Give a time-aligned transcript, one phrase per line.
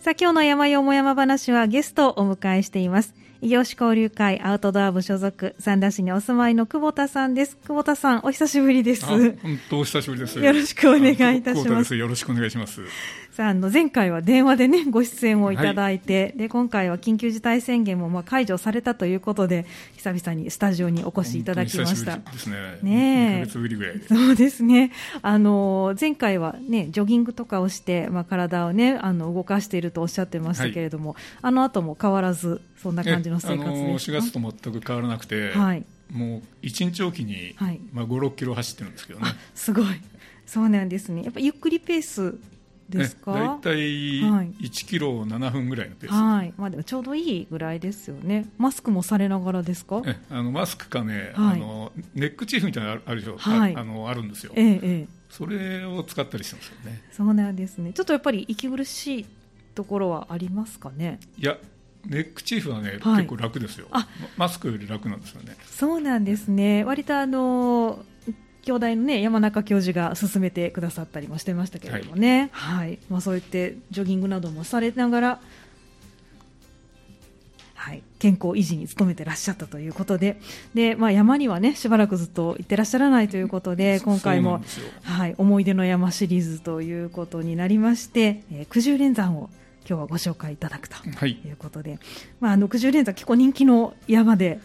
[0.00, 3.14] さあ今日の山よも山話はゲストをお迎えしています。
[3.42, 7.58] 異業種交流会アウトドア部所属、三田市にお住まいの久保田さんです。
[7.58, 9.04] 久保田さん、お久しぶりです。
[9.04, 9.36] 本
[9.68, 10.40] 当お久しぶりです。
[10.40, 11.94] よろしくお願いいたします。
[11.96, 12.80] よろしくお願いします。
[13.40, 19.64] さあ、あの、前回は電話でね、ご出演をいただいて、はい、で、今回は緊急事態宣言もまあ解除されたということで、
[19.96, 22.20] 久々にスタジオにお越しいただきました。
[24.08, 24.92] そうですね。
[25.22, 39.28] あの、前回はね、ジョギングとかをして、まあ、体をね、あの、動かしているとおっしゃってましたけれども、はい、あの後も変わらず、そんな感じの生活です4月と全く変わらなくて、はい、もう1日おきに、はい、まあ、5、6キロ走ってるんですけどね。
[39.54, 39.84] すごい。
[40.44, 41.22] そうなんですね。
[41.22, 42.34] やっぱゆっくりペース
[42.90, 43.32] ですか？
[43.32, 50.02] 大体1キロ7分ぐらいのペース、はい、まあ、でもちょうどいいぐらいですよね、マスクもされながらですか？
[50.30, 57.02] あのマスクかね、はい、あのネックチーフみたいなのあるでしょ、はい、あのあるんですよ、ええ、それを使ったりしてますよね。
[57.12, 59.26] そうなんですね、ちょっとやっぱり息苦しい
[59.74, 61.20] ところはありますかね？
[61.38, 61.56] いや
[62.06, 63.86] ネックチーフはね、はい、結構楽ですよ。
[64.38, 65.54] マスクより楽なんですよね。
[65.66, 66.82] そうなんですね。
[66.82, 68.04] 割とあの
[68.62, 75.40] 京大の、ね、山中教授が進めてくださったりもしてましたけれどもね、はい、はい、まあ、そういってジョギングなどもされながら、
[77.74, 80.38] はい、健康維持に努めてらっしゃったということで。
[80.74, 84.60] で、まあ、山には、ね、しばらくずっと行ってらっしゃらないということで今回も、
[85.02, 89.48] はい、思い出の山シリーズということになりまして、えー、九十連山を
[89.88, 91.38] 今日はご紹介いただくとい。
[91.50, 92.00] うことで、はい、
[92.40, 94.60] まあ、あの九十連山結構人気の山で。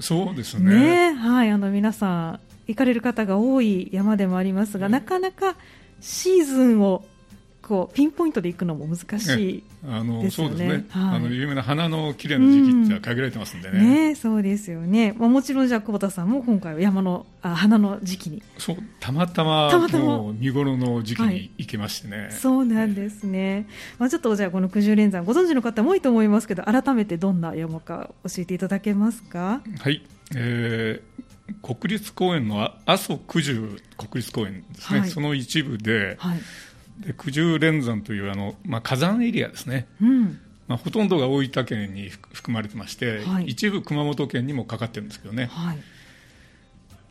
[0.00, 5.56] そうですね、ね、はい、あの皆さん行かれる方が多い山でもありますが、なかなか
[6.00, 7.04] シーズンを
[7.60, 13.78] こうピンポイントで行くのも難しいあのそうですね、はい、あの有名な花の綺麗な時期っては限られてますんでね。
[13.78, 18.42] うん、ねそうですよね、まあ、もちろんじゃあ久保田さんも今回は山のあ花の時期に。
[18.56, 20.32] そうたまたまたまたま。
[20.32, 23.66] 見頃の時期に行けましてね、はい、そうなんですね、
[23.98, 29.60] まあ、ちょっとじゃあこの九十連山ご存知の方も多いと思いますけど改めてどんな山か教えていただけますか？
[29.78, 30.02] はい、
[30.34, 31.22] えー、
[31.62, 36.40] 国立公園の阿蘇九十国立公園ですね、はい、その一部ではい、
[37.00, 40.40] で九十連山というあの、まあ、火山エリアですね、うん。
[40.66, 45.50] まあ、ほとんどが大分県に含まれてまして、はい、一部熊本県にもかかってるんですけどね、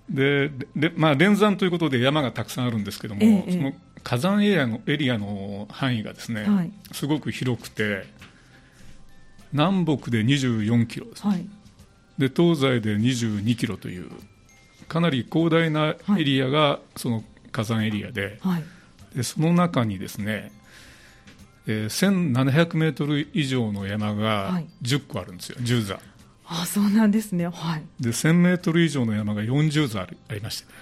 [0.10, 3.74] でで、まあ、連山ということで山がたくさんあるんですけども、ええ、その
[4.04, 6.46] 火山エリアのエリアの範囲がですね、
[6.92, 8.06] すごく広くて
[9.52, 11.48] 南北で24キロです、ね、
[12.18, 14.10] で東西で22キロという
[14.88, 18.64] かなり広大なエリアがその火山エリアではい、
[19.16, 20.52] でその中にですね、
[21.66, 26.00] えー、1700メートル以上の山が10個あるんですよ、10座。
[26.50, 30.74] あそうなんですね、はい、で1000メートル以上の山が40座ありまして、ね、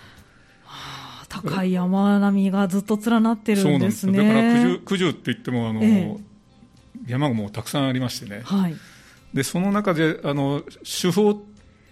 [0.63, 4.17] はあ、高い山並みがずっと連なってるんですね。
[4.19, 6.17] だから九十九十って言ってもあの、ええ、
[7.07, 8.75] 山がもうたくさんありましてね、はい、
[9.33, 11.41] でその中であの手法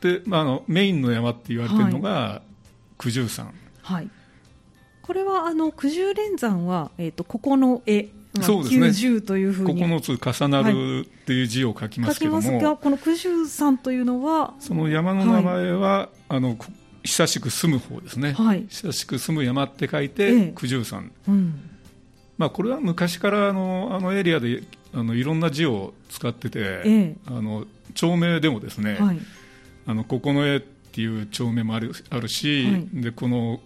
[0.04, 2.42] って、まあ、あのメインの山って言われてるのが、
[2.98, 4.10] 九十山、はい、
[5.02, 8.10] これはあの九十連山は、えーと、ここの絵
[8.42, 9.86] そうですね、90というふうに。
[9.86, 16.58] 9つ重なるっていう字を書きますけども、はい、書きますがこの九十山というのはその山の名前は、はい、あの
[17.04, 21.70] 久しく住む方ですね、はい、久しく住む山って書いて、九十山、うん。
[22.38, 24.64] まあ、これは昔からあのあのエリアで
[24.94, 29.20] あのいろんな字を使ってて、ええ、あの町名でもですね、はい、
[29.86, 33.60] あのここの絵っていう町名もあるあるし、はい、でこの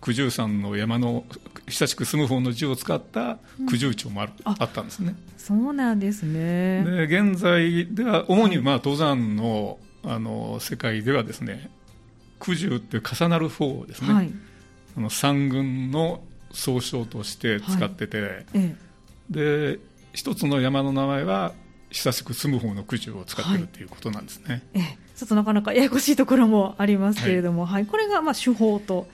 [0.00, 1.24] 九十山の山の
[1.68, 3.38] 親しく住む方の字を使った
[3.68, 5.16] 九十町もある、うん、あったんですね。
[5.36, 6.84] そうなんですね。
[6.84, 11.70] で現在では主にまあ登山のあの世界ではですね
[12.38, 14.32] 九十って重なる方ですね、はい、
[14.96, 16.20] あの山群の
[16.52, 18.30] 総称として使ってて、はい。
[18.30, 18.76] ええ、
[19.30, 19.78] で
[20.12, 21.52] 一つの山の名前は
[21.96, 29.06] 久しく住む方の九十を使っているということなんですね、はい、えちょっとなかなかややこしいところもありますけれども、はい、はい、これがまあ手法と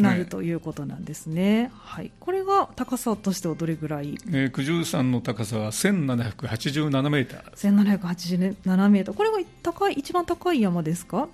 [0.00, 1.70] なるということなんですね。
[1.74, 4.18] はい、これが高さとしてはどれぐらい？
[4.28, 7.56] えー、九十山の高さは千七百八十七メーター。
[7.56, 9.14] 千七百八十七メーター。
[9.14, 11.28] これが高い一番高い山ですか？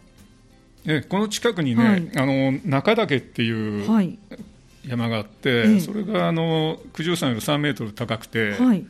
[0.85, 3.51] えー、この近くにね、はい、あの中岳ってい
[3.85, 3.85] う
[4.87, 8.87] 山があって、はい、それがあの九十山より3メートル高くて、はい、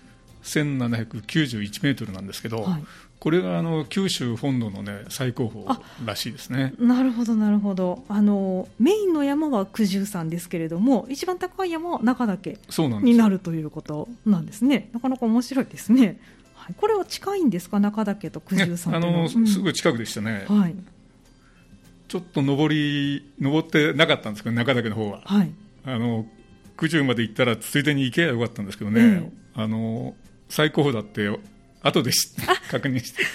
[0.47, 2.85] 1791メートルなんですけど、はい、
[3.19, 5.67] これがあの九州本土の、ね、最高峰
[6.05, 6.75] らしいですね。
[6.79, 8.05] なるほど、なるほど。
[8.09, 12.59] あのメインの山は九十山ですけれども一番高い山は中岳
[13.03, 14.89] になるということなんですね。
[14.93, 16.21] なかなか面白いですね、
[16.55, 17.81] はい、これは近いんですか？
[17.81, 20.75] 中岳と九十山あの、うん、すぐ近くでしたね、はい、
[22.09, 25.51] ちょっと登り登ってなかったんですけど中岳の方は、はい、
[25.85, 26.27] あの
[26.79, 30.15] 九十まで行ったらついでに行けばよかったんですけどね、えー、あの
[30.49, 31.29] 最高峰だって
[31.83, 32.11] 後で
[32.71, 33.23] 確認して。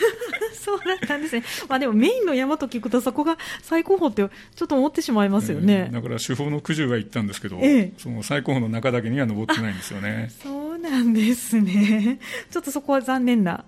[0.62, 4.22] そうだったんですね、まあ、でもメインの山と聞くとそこが最高峰って
[4.56, 10.32] ちょっと思ってしまいますよね、えー、だから主峰の九十は行ったんですけど、ええ、その最高峰の中だけには登ってないんですよね。
[10.44, 12.20] そうなんですね。
[12.52, 13.66] ちょっとそこは残念な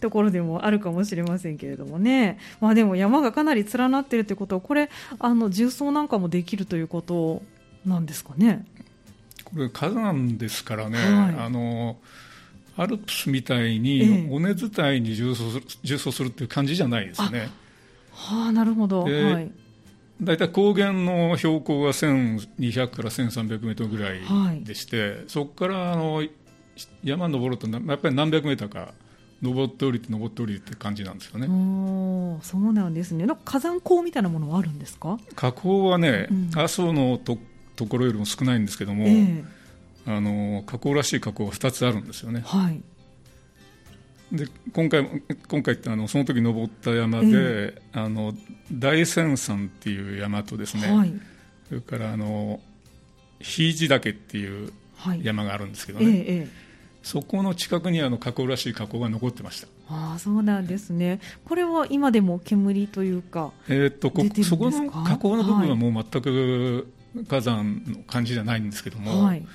[0.00, 7.42] ところでもあるかもしれませんけれどもね、まあ、でも山がかなり連なっているということはこれあの重曹なんかもできるということ
[7.84, 8.64] なんですかね。
[9.44, 11.98] これ火山ですからね、はい、あの
[12.78, 17.50] アルプスみたいに尾根伝いに重曹する,、重曹するっていう感じじゃないですね。
[18.12, 19.50] はあ、なるほど、はい、
[20.22, 24.20] 大体高原の標高が1200から1300メートルぐらい
[24.64, 26.24] でして、はい、そこからあの
[27.02, 28.92] 山登るとやっぱり何百メートルか
[29.42, 31.46] 登って降りて登って降りてって感じなんですよね。
[32.42, 33.26] そうなんですね。
[33.26, 35.18] なんか火山口みたいなものはあるんですか？
[35.36, 37.38] 火口はね、うん、阿蘇のと
[37.76, 39.44] ところよりも少ないんですけども、えー、
[40.08, 42.42] あの火口らしい火口が2つあるんですよね。
[42.46, 42.80] はい、
[44.32, 45.06] で今回
[45.48, 48.32] 今回ってあのその時登った山で、えー、あの
[48.72, 51.12] 大仙山っていう山とですね、はい、
[51.68, 52.58] それからあの
[53.38, 54.72] 日地岳っていう
[55.22, 56.48] 山があるんですけどね、はいえー、
[57.02, 59.68] そこの近くにあの火口らしい火口が残ってました。
[59.90, 61.20] ああそうなんですね。
[61.44, 66.90] これは今でも煙というか、えっとこそこの火口の部分はもう全く
[67.28, 69.24] 火山の感じじゃないんですけども。
[69.24, 69.46] はい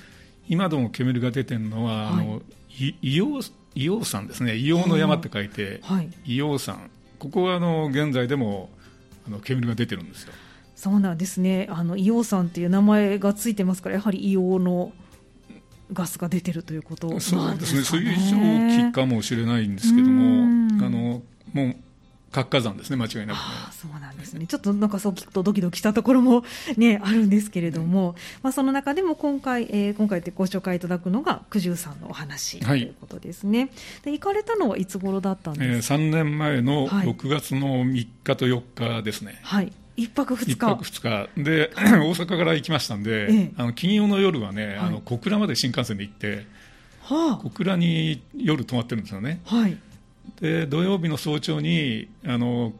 [0.48, 3.42] 今でも煙が出てるのは、はい、あの硫
[3.74, 4.52] 黄山ですね。
[4.52, 6.90] 硫黄の山って書いて、はい、硫黄山。
[7.18, 8.70] ここはあの現在でも
[9.26, 10.32] あの煙が出てるんですよ。
[10.76, 11.68] そうなんですね。
[11.70, 14.92] あの硫黄山っていう名前がついてますからやはり硫黄の
[15.92, 17.82] ガスが出てるということなんですか、ね、そうですね。
[17.82, 21.76] そういう状況かもしれないんですけどもあのもう
[22.34, 23.34] 活火山ですね、間違いなく、ね、
[23.70, 26.44] そうなんですね、ちょっとなんかそう聞くと、ドキドキしたところも、
[26.76, 33.70] ね、 あるんですけれども、うん、まあ、その中でも今回、えー、今回でご紹介いただくのが、九十さんのお話、ということですね。
[34.02, 39.38] で行かれたのはいつ頃だったんですか、えー、3年前の6月の3日と4日ですね。
[39.42, 40.52] はい一泊二日。
[40.54, 41.28] 一泊二日。
[41.36, 46.46] で、 大阪から行きましたんで、ええ、あの金曜の夜はね、はい、あの小倉まで新幹線で行って、
[47.04, 49.40] はあ、小倉に夜泊まってるんですよね。
[49.44, 49.76] はい。
[50.40, 52.72] で土曜日の早朝にあの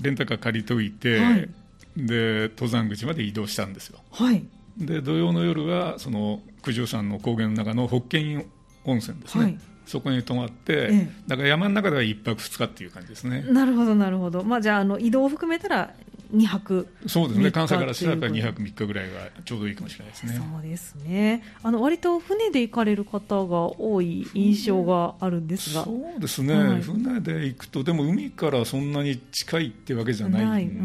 [0.00, 1.48] レンタカー借りておいて、はい、
[1.96, 4.44] で登山口まで移動したんですよ、はい、
[4.78, 8.44] で土曜の夜はその九十山の高原の中の法華院
[8.84, 13.42] 温泉ですね、はい、そこに泊まって、ええ、だから山の中では1泊2日っていう感じですね。
[13.42, 15.94] なるほどなるほど、まあ、じゃああの移動を含めたら
[16.34, 17.50] 2泊そうですね。
[17.50, 20.32] 関西からしたら2泊3日ぐらいがちょうどいいかもしれないですね。
[20.32, 21.42] そうですね。
[21.62, 25.84] あの割と船で行かれる方が多い印象があるんですが。
[25.84, 30.82] そうですね、はい、船で行くとでも海からそんなに近いってわけじゃないんで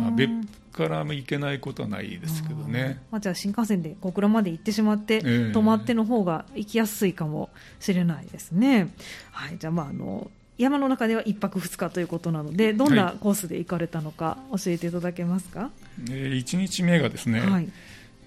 [0.00, 0.30] まあ、別
[0.72, 7.50] から行けないことはないですけどね、まあ、じゃあ新幹線で小倉まで行ってしまって、えー、泊まっての方が行きやすいかも
[7.80, 8.92] しれないですね。
[9.32, 15.70] はい、じゃあまああの山の中では1泊2日ということなのでどんなコースで行かれたのか教えていただけますか、はい、
[16.10, 17.68] えー、1日目がですね、はい。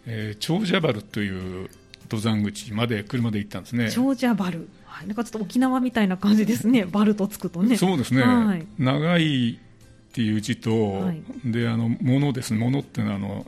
[0.05, 1.29] えー、長者原とい
[1.65, 1.69] う
[2.03, 3.91] 登山口まで車で行ったんですね。
[3.91, 6.85] 長者原、はい、なんかちょっと沖縄みたいな感じですね。
[6.91, 7.77] バルとつくとね。
[7.77, 12.53] そうですね、はい、長いっていう字と、はい、であの物です。
[12.53, 13.45] ね物っていうのはあの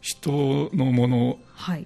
[0.00, 1.38] 人のもの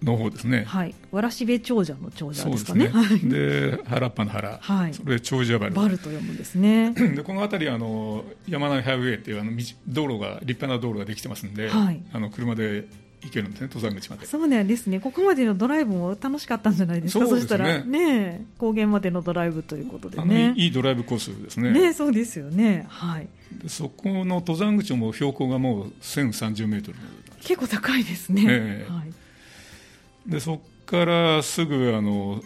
[0.02, 0.64] の方ですね。
[0.64, 0.94] はい。
[1.10, 2.90] わらしべ長者の長者ですかね。
[3.24, 4.58] で、ね、原っぱの原。
[4.60, 4.94] はい。
[4.94, 5.70] それ長者原。
[5.70, 6.92] バルと読むんですね。
[6.92, 9.50] で、この辺りあの山内ハイウェイっていうあの
[9.88, 12.86] 道路が立派な道路ができてますんで、はい、あの車で
[13.24, 14.26] 行けるんですね、登山口まで。
[14.26, 15.00] そうなんですね。
[15.00, 17.26] ここまでのドライブも楽しかったんじゃないですか。
[17.26, 20.52] そ、ね、したらね、高原までのドライブということでね。
[20.56, 21.72] いいドライブコースですね。
[21.72, 22.86] ね、そうですよね。
[22.88, 23.28] はい。
[23.62, 26.98] でそこの登山口も標高がもう1030メートル。
[27.44, 32.42] 結構高いですね、えー、はい、でそこからすぐあの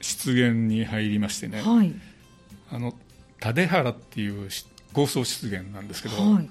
[0.00, 1.92] 湿原に入りましてね、はい、
[2.70, 2.94] あの
[3.40, 4.48] 蓼原っていう
[4.92, 6.48] 高層湿原なんですけど、はい。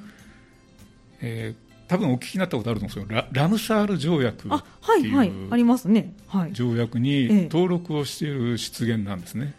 [1.21, 9.53] えー、多分お聞きになったことあると思うんですけどララムサール条約っていうあ、はいはい、ありますね、はい、条約に登録をしている湿原なんですね。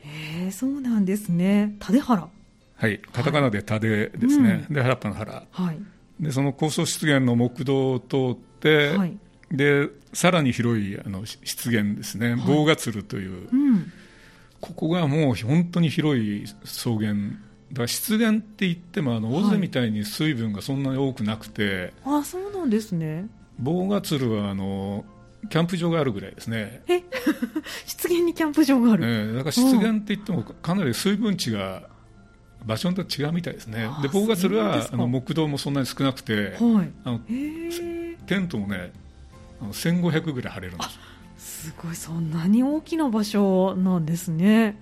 [0.00, 1.76] へえそうなんですね。
[1.78, 2.28] 蓼原。
[2.76, 2.98] はい。
[3.12, 5.78] カタカナで蓼ですね、はいうん、で原っぱの原、はい、
[6.20, 9.18] でその高層湿原の木道を通って、はい、
[9.50, 13.92] でさらに広いあの湿原ですね、棒ヶ鶴という、うん、
[14.60, 17.14] ここがもう本当に広い草原
[17.72, 17.76] だ。
[17.76, 23.26] から湿原って言ってもあの尾瀬みたいに水分がそんなに多くなくて、はい、あそうなんですね。
[23.58, 25.04] 棒ヶ鶴はあの
[25.50, 26.82] キャンプ場があるぐらいですね。
[26.88, 27.02] え？
[27.86, 31.82] 湿原にキャンプ場がある、えだから湿原って言ってもかなり水分値が
[32.64, 37.20] 場所によって違うみたいですね、で棒がそれはあの木道もそんなに少なくて、はい、あの
[38.26, 38.92] テントもね
[39.60, 40.84] あの1500ぐらい張れるんで
[41.36, 41.68] す。
[41.68, 41.94] すごい。
[41.96, 44.76] そんなに大きな場所なんですね。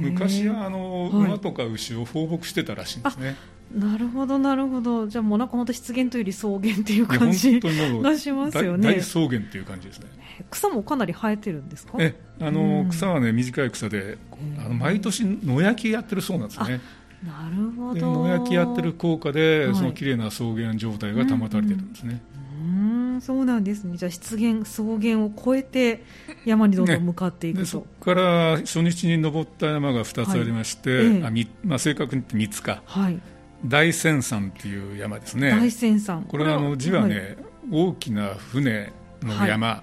[0.00, 3.36] 昔はあの、はい、馬とか牛を放牧してたらしいんですね。
[3.74, 5.08] なるほどなるほど。
[5.08, 8.94] じゃあもうなんか本当湿原というより草原っていう感じがしますよね。
[8.94, 10.06] 大草原っていう感じですね。
[10.50, 11.98] 草もかなり生えてるんですか？
[11.98, 14.16] えあの、うん、草はね短い草で
[14.58, 16.80] あの毎年野焼きやってるそうなんですね
[17.26, 18.24] なるほど。
[18.24, 22.20] 野焼きやってる効果で、はい、その綺麗な草原状態が保たれてるんですね、
[22.62, 23.14] うん。
[23.14, 23.96] うん、そうなんですね。
[23.96, 26.04] じゃあ湿原草原を越えて
[26.44, 33.18] 山にどんどん向かっていくと、ね、そこから初日に登った山が2つありまして、はいええ、あみまあ、正確に言って3つか、はい。
[33.64, 35.50] 大仙山っていう山ですね。
[35.50, 36.22] 大仙山。
[36.22, 37.36] これはあの字はね、はい、
[37.72, 39.82] 大きな船の山、は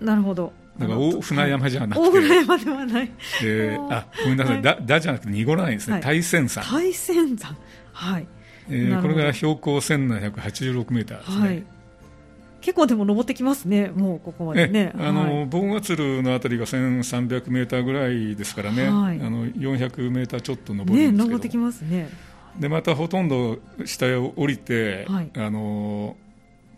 [0.00, 3.12] い、なるほどだから大船山じゃなくて、大船山ではない、
[3.44, 6.64] えー、あごめんなさい、はい、だだじゃなくて濁らないですね、大仙山。
[6.64, 7.56] 大仙山。
[7.92, 8.26] はい、
[8.68, 11.64] えー、これが標高1786メーターですね、はい。
[12.60, 14.92] 結構でも登ってきますね、もうここまでね。
[14.98, 22.08] あの、棒ヶ鶴のあたりが1300メーターぐらいですからね、はい、あの400メーターちょっと登るんですけど、ね、登ってきますね。
[22.58, 26.16] でまたほとんど下へ降りて、はい、あの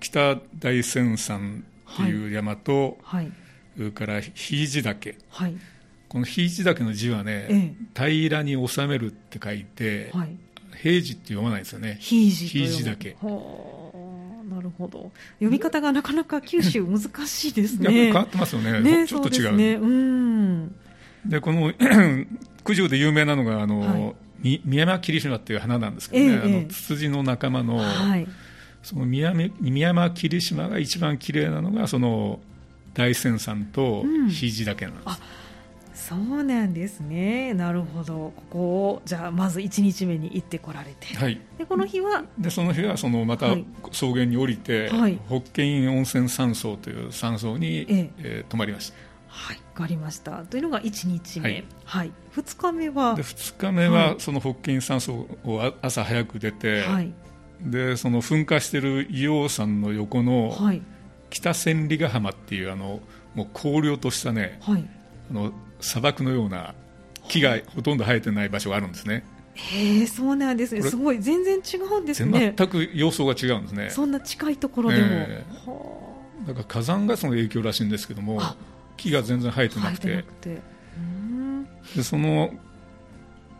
[0.01, 3.31] 北大仙山っていう山と、はい、
[3.77, 5.57] それから日地岳、はい、
[6.09, 10.37] この日地岳の字はね、ええ、平らに収めるって書いて、はい、
[10.75, 11.99] 平時って読まないですよね。
[12.01, 13.17] 日地岳
[14.49, 15.11] なるほど。
[15.35, 17.91] 読み方がなかなか九州難しいですね。
[18.13, 18.81] 変わってますよね。
[18.81, 20.75] ねちょっと違う、ね、うん。
[21.27, 21.73] でこの
[22.65, 24.15] 九条で有名なのがあの、はい。
[24.39, 28.27] みミヤマキリシマっていう花なんですけどね、えー、あのツツジの仲間の、はい、
[28.83, 32.41] そのミヤミヤマキリシマが一番綺麗なのがその
[32.97, 37.53] 大仙山と肘だけなんです、うん、そうなんですね。
[37.53, 38.33] なるほど。
[38.35, 42.25] ここをじゃあまず1日目に行ってこられて、はい、でこの日は？
[42.39, 43.55] でその日はそのまた
[43.93, 48.11] 草原に降りて、はい、ホッケイン温泉山荘という山荘に、ええ。
[48.19, 48.97] えー、泊まりました。
[49.29, 50.45] はい、わかりました。
[50.45, 51.65] というのが1日目、はい。
[51.85, 53.15] はい、2日目は？
[53.15, 55.13] で2日目はその北京山荘
[55.45, 57.13] を朝早く出て、はい、
[57.61, 60.57] でその噴火している硫黄山の横の
[61.37, 63.01] 北千里ヶ浜っていうあの
[63.35, 64.89] もう荒涼としたね、はい、
[65.31, 66.75] あの砂漠のような
[67.29, 69.25] 木がほとんど生えてない場所があるんですね。
[69.55, 70.83] へえそうなんですね。
[70.83, 72.55] すごい全然違うんですね。
[72.57, 73.91] 全く様相が違うんですね。
[73.91, 78.41] そんな近いところでも、えー、だから火山ガスの影響らしいんですけども
[78.97, 79.69] 木が全然生え。
[79.69, 80.25] てなくて
[81.95, 82.53] でその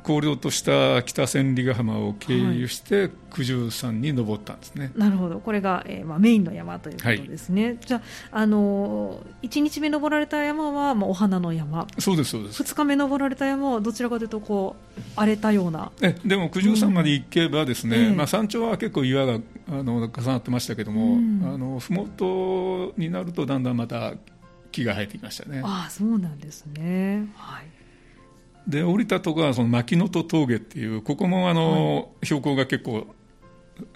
[0.07, 24.15] 荒涼とした北千里ヶ浜を経由して九十山に登ったんですね、なるほどこれが、えーまあ、メインの山ということですね、はい、じゃあ、あのー、1日目登られた山は、まあ、お花の山そうですそうです2日目登られた山はどちらかというとこう荒れたようなえでも九十山まで行けばですね、うん、まあ、山頂は結構岩があの重なってましたけども、うん、あの麓になるとだんだんまた
[24.73, 25.63] 木が生えてきましたね。
[25.65, 27.67] ああそうなんですね、はい、
[28.67, 33.07] で降りたところはその牧野戸峠っていうここもあの、はい、標高が結構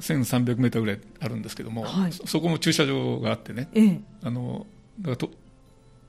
[0.01, 4.67] 1300メーターぐらいあるんですけども、はい、そこも駐車場があってね、ええ、あの
[5.01, 5.31] だからと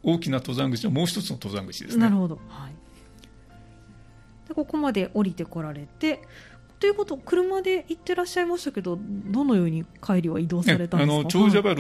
[0.03, 2.03] 大きな登山口のもう一つの登山口ですね。
[2.03, 2.71] なるほど、はい、
[4.47, 6.21] でここまで降りてこられて
[6.79, 11.75] ということ車で行ってらっしゃいましたけどどのように帰りは移動されたんですか、あの長者原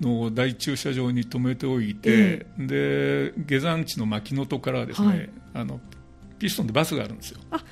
[0.00, 5.80] の大駐車場に止めておいて、えー、で下山地の牧野戸からですね、はい、あの
[6.38, 7.40] ピストンでバスがあるんですよ。
[7.50, 7.62] あ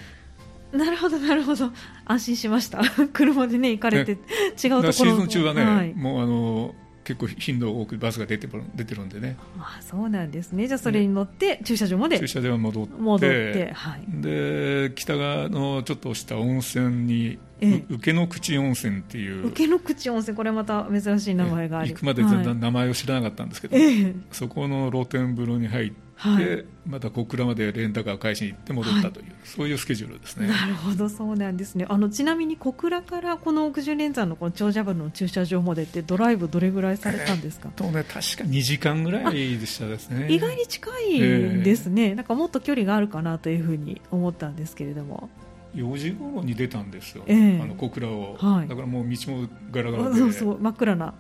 [0.73, 1.71] なるほどなるほど。
[2.07, 2.81] 安心しました。
[3.12, 9.37] 車でね行かれて、違うところシーズン中はね、はい、もうあの結構頻度多くバスが出て出てるんでね。
[9.59, 10.66] あそうなんですね。
[10.69, 12.19] じゃあそれに乗って駐車場まで？
[12.21, 19.49] 駐車場戻って戻って、はい、で北側のちょっとした温泉に受けの口温泉っていう。
[19.49, 20.35] 受けの口温泉。
[20.35, 30.46] これまた珍しい名前があり行くまで全然名前を知らなかったんですけど、はい、そこの露天風呂に入ってはい、また小倉までレンタカー返しに行って戻ったという、はい、そういうスケジュールですね。
[30.46, 31.84] なるほどそうなんですね。
[31.88, 40.28] あのちなみに小倉からこの奥十連山のこの長者部の駐車場までってドライブどれぐらいされたんですか、えー、とね、確か2時間ぐらいでしたですね。
[40.30, 45.28] 意外に近いんですね、えー、なんかもっと距離があるかなというふうに思ったんですけれども。
[45.74, 50.16] 4時頃に出たんですよ、えー、あの小倉を、はい、だからもう道もガラガラで。
[50.20, 51.14] そうそう真っ暗な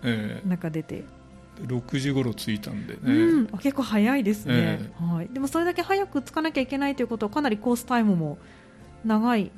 [0.46, 1.04] 中出て、
[1.66, 8.38] 6時頃着いたんでね、うん、結構早いですね、えー、はい、でもそれだけ早く着かなきゃいけないということはかなりコースタイムも
[9.04, 9.50] 長い。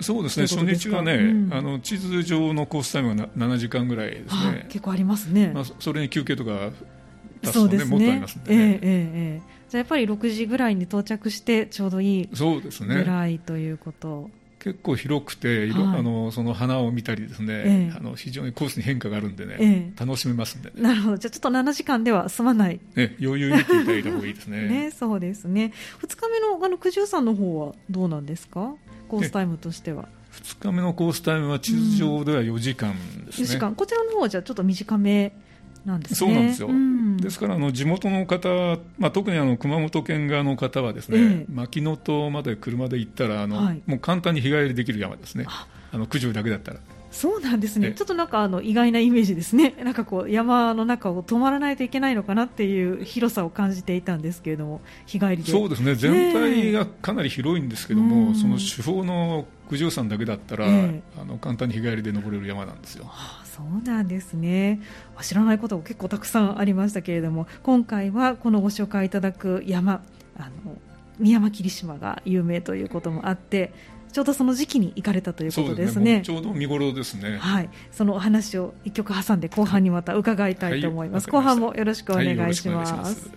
[0.00, 0.46] そうですね。
[0.46, 4.66] 初日はね、うん、あの地図上のコースタイムは7時間ぐらいですね。
[4.68, 6.70] 結構ありますね、まあ、それに休憩とか
[7.44, 7.84] 足すとね、ね。
[7.84, 14.30] もっとありますんで、ね、えー、えー、えー、じゃあやっぱり6時ぐらいに到着してちょうどいいぐらいということ
[14.62, 21.16] 結構広くて、はい、あのその花を見たりですね、ええ、あの非常にコースに変化があるんでね、え、楽しめますんで、ね、なるほど。
[21.16, 24.68] じゃあちょっと7時間では済まない、ね、余裕にっていただいた方がいいですね。
[24.70, 25.72] ねそうですね。
[26.00, 28.74] 2日目のあの九十三の方はどうなんですか？
[29.08, 30.08] コースタイムとしては。
[30.32, 33.74] 2日目のコースタイムは地図上では4時間ですね、うん、4時間。
[33.74, 35.32] こちらの方はじゃあちょっと短め
[35.84, 38.48] なんです、ね、そうなんですよ、うん、ですからあの地元の方、
[38.98, 45.66] まあ、特にあの熊本県側の方はですね、ええ、牧野島まで車で行ったらあの、はい、もう簡単に日帰りできる山ですね、あ。
[45.98, 46.80] の九十だけだったら。
[47.12, 55.52] そうなんですね、ちょっとなんかあの意外なイメージですね、 なんかこう山の中を止まらないといけないのかなっていう広さを感じていたんですけれども、日帰りで。
[55.52, 63.04] そうですね、全体がかなり広いんですけども、その手法の九十山だけだったら、えー、あの簡単に日帰りで登れる山なんですよ。
[63.04, 64.80] はあ、そうなんですね。
[65.20, 70.02] 知らないことも結構たくさんありましたけれども今回はこのご紹介いただく山
[70.36, 70.76] あの
[71.18, 73.72] 宮山霧島が有名ということもあって
[74.12, 75.92] ちょうどその時期に行かれたということですね。
[75.92, 77.38] すねちょうど見頃ですね。
[77.38, 81.24] はい、そのお話を一曲挟んで後半にまた伺いたいと思います。
[81.24, 82.92] はい、後半もよろしくお願いします。
[82.94, 83.30] はい